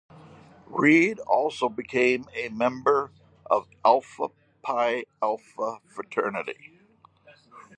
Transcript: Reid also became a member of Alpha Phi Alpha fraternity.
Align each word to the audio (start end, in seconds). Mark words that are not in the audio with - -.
Reid 0.71 1.19
also 1.27 1.69
became 1.69 2.25
a 2.33 2.49
member 2.49 3.11
of 3.51 3.67
Alpha 3.85 4.29
Phi 4.65 5.03
Alpha 5.21 5.77
fraternity. 5.85 6.79